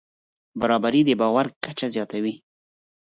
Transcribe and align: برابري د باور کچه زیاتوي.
برابري 0.59 1.01
د 1.05 1.09
باور 1.21 1.45
کچه 1.63 1.87
زیاتوي. 1.95 2.35